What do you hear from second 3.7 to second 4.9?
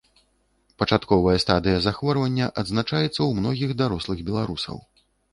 дарослых беларусаў.